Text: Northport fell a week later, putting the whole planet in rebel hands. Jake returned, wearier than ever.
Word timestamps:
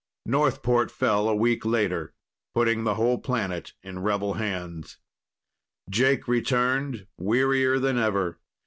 Northport 0.25 0.89
fell 0.89 1.29
a 1.29 1.35
week 1.35 1.63
later, 1.63 2.15
putting 2.55 2.85
the 2.85 2.95
whole 2.95 3.19
planet 3.19 3.73
in 3.83 3.99
rebel 3.99 4.33
hands. 4.33 4.97
Jake 5.91 6.27
returned, 6.27 7.05
wearier 7.19 7.77
than 7.77 7.99
ever. 7.99 8.39